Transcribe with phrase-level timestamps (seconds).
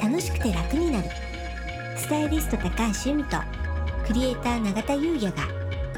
[0.00, 1.08] 楽しくて楽になる。
[1.96, 2.70] スタイリスト高
[3.04, 3.36] 橋由美と
[4.06, 5.42] クリエイター永田優也が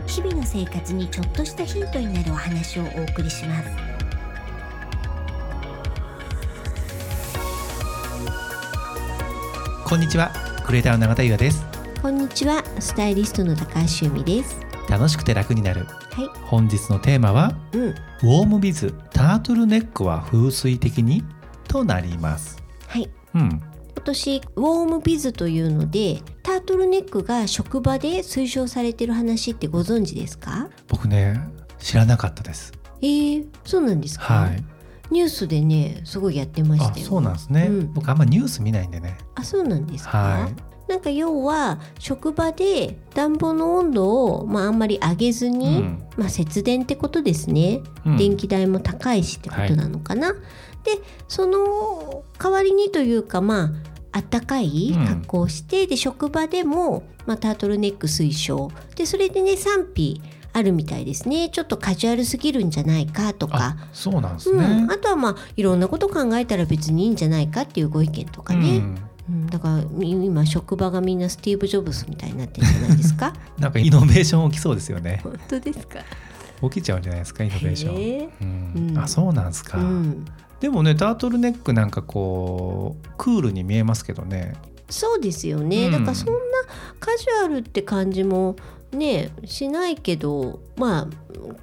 [0.07, 3.71] 日々の生活にちょっとしたヒントになるお話をお送りします。
[9.89, 10.33] こんにちは
[10.67, 11.65] クリエイターの永田優也です。
[12.03, 14.61] こんにちはスタイリストの高橋由美です。
[14.89, 15.87] 楽しくて楽になる。
[15.87, 16.29] はい。
[16.47, 17.83] 本日のテーマはうん。
[17.89, 21.23] ウォームビズタートルネックは風水的に？
[21.69, 22.61] となります。
[22.89, 23.09] はい。
[23.35, 23.63] うん
[24.03, 30.69] 今年ウォームビズというのでタートルネックが職場で推奨されてる話ってご存知ですか？
[30.89, 31.41] 僕ね
[31.79, 32.73] 知らなかったです。
[33.01, 34.65] えー、そうなんですか、はい。
[35.13, 36.93] ニュースでねすごいやってましたよ。
[36.97, 37.93] あそうなんですね、うん。
[37.93, 39.17] 僕あんまニュース見ないんでね。
[39.37, 40.91] あそうなんですか、はい。
[40.91, 46.05] なんか要は職場で暖房の温度を、まあ、あんまり上げずに、うん。
[46.17, 48.17] まあ、節電ってことですね、うん。
[48.17, 50.33] 電気代も高いしってことなのかな？
[50.83, 50.99] で
[51.29, 53.71] その代わりにというかまあ
[54.13, 60.21] あったかい格好をして、で職場でも、まあ、タートルネック推奨でそれでね賛否
[60.55, 61.49] あるみたいですね。
[61.49, 63.77] ちょっとカジュアルすぎるんじゃないかとか。
[63.81, 63.89] あ。
[63.93, 68.99] そうなんですうね、ん、あとはまあいろんなこと考えたら別にいいんじゃないかっていうご意見とかね、うん。
[69.31, 73.33] うん、だからみ今職場がみんなスティーブ・ジョブスみたいになってるんじゃないですか？
[73.59, 75.21] なんかイノベーション起きそうですよね。
[75.23, 76.01] 本当ですか？
[76.63, 80.25] 起きちゃうんじゃないですかイノベーション、あそうなんですか、うん、
[80.61, 84.55] でもねタートルネックなんかこうクールに見えますけどね。
[84.89, 85.93] そうですよね、うん。
[85.93, 86.39] だからそんな
[87.01, 88.57] カジュアルって感じも
[88.93, 91.09] ねしないけどま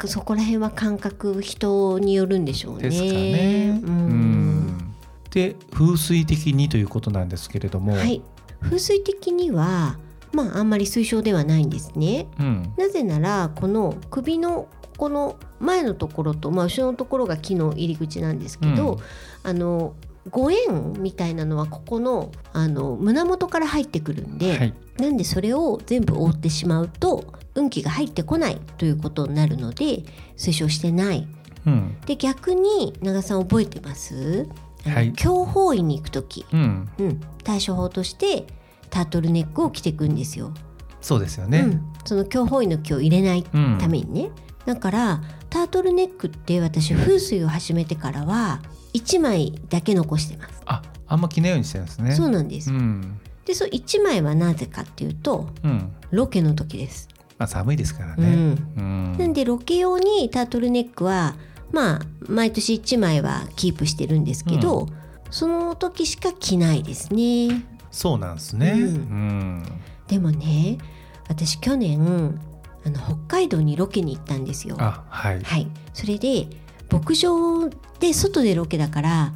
[0.02, 2.89] あそこら辺は感覚人によるんでしょうね。
[2.89, 3.80] ですかね。
[3.84, 4.95] うん。
[5.30, 8.22] で風水的にということなんですけれども、はい、
[8.61, 9.97] 風水的には
[10.34, 12.28] まああんまり推奨ではないんですね。
[12.39, 12.73] うん。
[12.78, 14.67] なぜならこの首の
[15.00, 19.00] この前のところと、まあ、後ろのところが木の入り口なんですけど、うん。
[19.44, 19.95] あの
[20.30, 24.73] ご縁みたいなのはここのあの胸元から入ってくるんで、はい。
[24.97, 30.03] なんでそれを全部覆ってしまうと運気が入ってこないということになるので
[30.35, 31.28] 推奨してない。
[31.66, 31.97] うん。
[32.06, 34.47] で逆に長さん覚えてます？
[34.85, 35.13] はい。
[35.13, 38.46] 強法院に行く時、うん、うん、対処法として
[38.90, 40.53] タートルネックを着ていくんですよ。
[41.02, 41.59] そうですよね。
[41.59, 43.78] うん、その強法院の気を入れないうん。
[43.79, 44.31] ためにね、
[44.66, 48.62] だからタートルネックって私風水を始めてからは
[48.94, 52.12] 1枚だけ残してます、ああんま着ないようにしてるんですね。
[52.14, 53.20] そうなんです、うん。
[53.46, 55.92] でその1枚はなぜかっていうとうん。
[56.12, 58.28] ロケの時です、まあ、寒いですからね。
[58.28, 59.18] うん、うん。
[59.18, 61.36] なんでロケ用にタートルネックは
[61.72, 64.88] まあ毎年1枚はキープしてるんですけど、う
[65.30, 67.64] その時しか着ないですね。
[67.91, 68.72] そうなんですね。
[68.72, 68.81] うん。
[68.81, 69.64] うん。
[70.08, 70.80] でもね
[71.28, 72.40] 私去年
[72.85, 74.75] あの北海道にロケに行ったんですよ。
[74.79, 75.41] あはい。
[75.41, 76.47] はい、それで
[76.91, 77.69] 牧場
[78.00, 79.34] で外でロケだから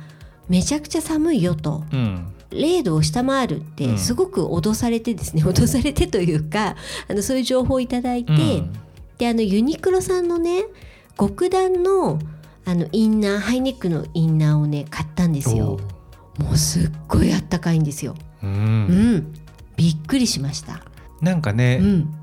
[0.50, 1.84] めちゃくちゃ寒いよと。
[1.92, 2.28] うん。
[2.52, 3.66] 0度を下回るっうん。
[3.66, 6.76] てすごく脅されてですね、 脅されてというか
[7.10, 8.74] あのそういう情報をいただいて、うん。
[9.18, 10.64] であのユニクロさんのね
[11.20, 12.20] 極暖の
[12.66, 15.80] あのインナーハイネックのインナーをね買ったんですよ。
[16.40, 18.16] もうすっごいあったかいんですよ。
[18.42, 19.34] ううんん。
[19.76, 20.82] びっくりしました。
[21.22, 22.16] なんかね、うん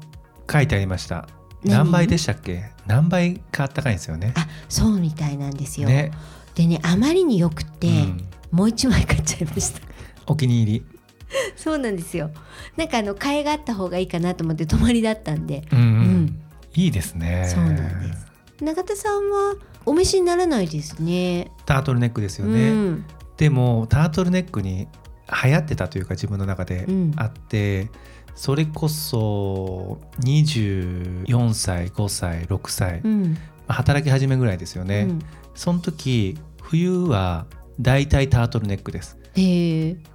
[0.50, 1.28] 書いてありました。
[1.65, 1.78] 何？
[1.84, 2.65] 何倍でしたっけ？
[2.87, 4.33] 何倍かあったかいんですよね。
[4.37, 6.11] あそうみたいなんですよ、ね。
[6.55, 9.81] でねあまりによくて、うんもう一枚買っちゃいました
[10.27, 10.84] お気に入り。
[11.55, 12.33] そうなんですよ。
[12.77, 15.62] なんかあの替えがあった方がいいかなと思って泊まりだったんで。
[15.71, 16.41] うんうんうん
[16.75, 17.47] いいですね。
[17.49, 18.27] そうなんです。
[18.61, 19.55] 永田さんは
[19.87, 21.50] お召しにならないですね。
[21.65, 22.71] タートルネックですようね。
[22.72, 23.05] ん。
[23.37, 24.88] でもタートルネックに
[25.44, 27.88] 流行ってたというか自分の中でうんあって、
[28.40, 33.36] それこそ24歳5歳6歳、まうん。
[33.68, 35.18] あ働き始めぐらいですよね、うん
[35.54, 37.44] その時冬は
[37.78, 39.18] 大体タートルネックです。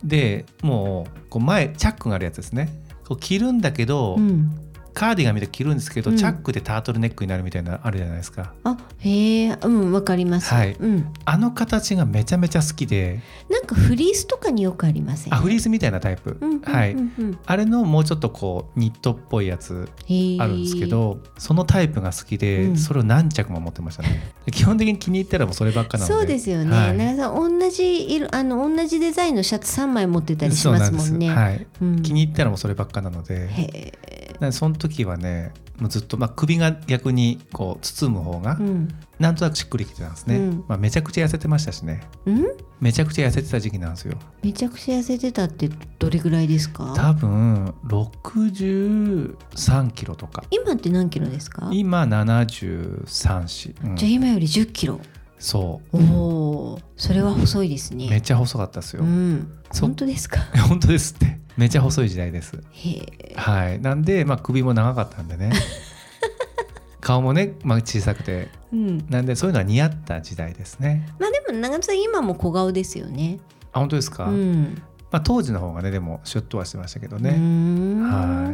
[0.04, 4.50] でもうこう前チャックがあるやつですねこう着るんだけど、うん。
[4.96, 9.58] カーディガンみたいに着るんですけど、うんチャックでタートルネックになるみたいなのあるじゃないですかあ、へえ。
[9.64, 10.54] うん、わかります。
[10.54, 11.14] はいうん。
[11.26, 13.20] あの形がめちゃめちゃ好きで
[13.50, 15.34] なんかフリースとかによくありません？
[15.34, 15.64] あフリース。
[15.64, 16.62] スみたいなタイプ、うん。
[16.62, 17.38] はい、うんうん。
[17.46, 19.90] あれのもうちょっとこうニットっぽいやつ。
[20.40, 20.86] あるんですけ。
[20.86, 26.72] ど、そのタイプが好きで、うんそれを何着も持ってましたね 基本的に気に入ったらもうそればっかなのでそうですよね。
[26.72, 31.30] はいさん同じ色あの同じデザインのシャツ三枚持ってたりしますもんね。
[31.30, 34.15] はい、うん気に入ったらもうそればっかなのでへえ。
[34.40, 38.88] でその時はねもうずっと、まあ、首が逆にこう包む方がうん。
[39.18, 40.66] なんとなくしっくりきてたんですね、うん。
[40.68, 42.02] まあ、めちゃくちゃ痩せてましたしね。
[42.26, 42.46] うん？
[42.82, 44.18] めちゃくちゃ痩せてた時期なんですよ。
[44.44, 46.94] めちゃくちゃ痩せてたってどれぐらいですか？
[46.96, 50.44] 多分63キロとか。
[50.52, 51.70] 今って何キロですか？
[51.72, 53.96] 今73、4、うん。
[53.96, 55.00] じゃあ今より10キロ。
[55.40, 55.98] そう。
[55.98, 56.00] お
[56.74, 58.10] おそれは細いですね。
[58.10, 59.48] めっちゃ細かったですよ、本
[59.96, 60.40] 当ですか？
[60.68, 62.62] 本当ですってめっちゃ細い時代です。
[63.36, 63.80] はい。
[63.80, 65.52] なんで、まあ、首も長かったんでね。
[67.02, 68.50] 顔もね、まあ、小さくて。
[68.74, 69.06] うん。
[69.10, 71.08] なんでそういうのは似合った時代ですね。
[71.20, 73.40] まあでも長野さん今も小顔ですよね。
[73.72, 74.82] あ本当ですか、うん。
[75.12, 78.02] まあ、当時の方がねでもシュッとはしてましたけどね、ん。
[78.02, 78.54] は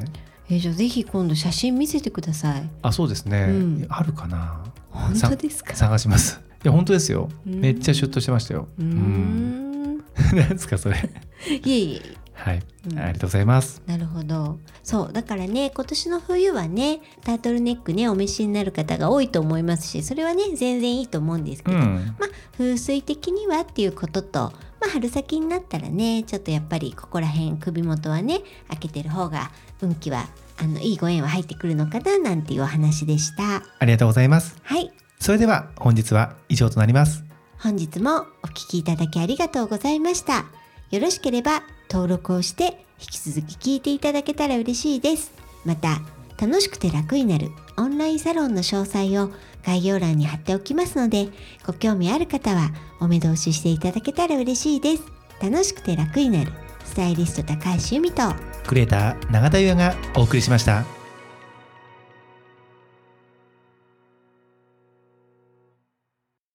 [0.50, 0.56] い。
[0.56, 2.70] えじゃあぜひ今度写真見せてください。
[2.82, 3.86] あそうですね、うん。
[3.90, 4.62] あるかな？
[4.90, 5.74] 本当ですか？
[5.76, 6.42] 探します。
[6.64, 7.30] いや本当ですよ。
[7.48, 7.62] うん。
[7.62, 8.68] めっちゃシュッとしてましたよ。
[8.78, 9.98] うん。
[9.98, 10.02] なん。
[10.50, 10.98] ですかそれ。
[11.66, 12.62] いえいえはい、
[12.92, 13.00] うん。
[13.00, 13.82] ありがとうございます。
[13.86, 14.60] なるほど。
[14.84, 22.16] そうだからね今年の冬はねタートルネックねお召しになる方が多いと思いますしそれはね全然いいと思うんですけど、うん。
[22.20, 29.52] まあ風水的にはっていうことと、まあ、春先になったらねちょっとやっぱりここら辺首元はね開けてる方が
[29.82, 30.28] 運気は
[30.58, 33.64] あのいいご縁は入ってくるのかななんていうお話でした。
[33.80, 34.56] ありがとうございます。
[34.64, 34.92] はい。
[35.20, 37.24] それでは本日は以上となります。
[37.60, 40.46] 本日もお聞きいただきありがとうございました。
[40.90, 45.32] よろしければ登録をして引き続き聞いていただけたら嬉しいです。
[45.66, 46.02] また
[46.40, 49.30] 楽しくて楽になるオンラインサロンの詳細を
[49.64, 51.30] 概要欄に貼っておきますので
[51.66, 55.04] ご興味ある方はお目通ししていただけたら嬉しいです。
[55.42, 56.52] 楽しくて楽になる
[56.86, 58.24] スタイリスト高橋由美と
[58.68, 61.01] クリエイター永田優也がお送りしました。